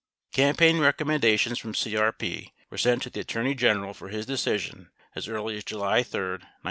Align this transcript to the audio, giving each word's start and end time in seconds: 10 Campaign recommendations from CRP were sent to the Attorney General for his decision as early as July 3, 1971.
10 0.31 0.53
Campaign 0.55 0.79
recommendations 0.79 1.59
from 1.59 1.73
CRP 1.75 2.53
were 2.71 2.77
sent 2.79 3.03
to 3.03 3.11
the 3.11 3.19
Attorney 3.19 3.53
General 3.53 3.93
for 3.93 4.09
his 4.09 4.25
decision 4.25 4.89
as 5.13 5.27
early 5.27 5.55
as 5.57 5.63
July 5.63 6.01
3, 6.01 6.13
1971. 6.41 6.53